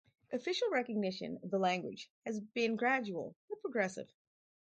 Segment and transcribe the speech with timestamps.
[0.33, 4.09] Official recognition of the language has been gradual, but progressive.